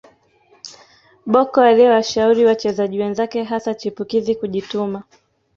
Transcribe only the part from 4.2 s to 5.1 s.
kujituma